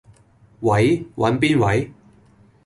[0.61, 1.91] 喂，搵邊位？